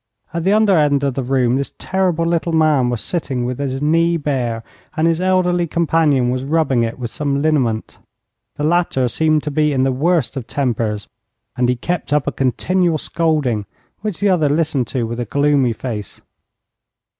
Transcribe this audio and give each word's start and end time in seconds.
At 0.33 0.45
the 0.45 0.51
other 0.53 0.79
end 0.79 1.03
of 1.03 1.13
the 1.13 1.21
room 1.21 1.57
this 1.57 1.75
terrible 1.77 2.25
little 2.25 2.53
man 2.53 2.89
was 2.89 3.01
sitting 3.01 3.45
with 3.45 3.59
his 3.59 3.83
knee 3.83 4.17
bare, 4.17 4.63
and 4.97 5.05
his 5.05 5.21
elderly 5.21 5.67
companion 5.67 6.31
was 6.31 6.43
rubbing 6.43 6.81
it 6.81 6.97
with 6.97 7.11
some 7.11 7.43
liniment. 7.43 7.99
The 8.55 8.63
latter 8.63 9.07
seemed 9.07 9.43
to 9.43 9.51
be 9.51 9.71
in 9.71 9.83
the 9.83 9.91
worst 9.91 10.35
of 10.35 10.47
tempers, 10.47 11.07
and 11.55 11.69
he 11.69 11.75
kept 11.75 12.11
up 12.11 12.25
a 12.25 12.31
continual 12.31 12.97
scolding, 12.97 13.67
which 13.99 14.19
the 14.21 14.29
other 14.29 14.49
listened 14.49 14.87
to 14.87 15.05
with 15.05 15.19
a 15.19 15.25
gloomy 15.25 15.71
face. 15.71 16.19